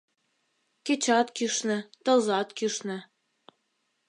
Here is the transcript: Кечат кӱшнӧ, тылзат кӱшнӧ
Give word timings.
Кечат 0.85 1.27
кӱшнӧ, 1.37 1.77
тылзат 2.03 2.49
кӱшнӧ 2.57 2.97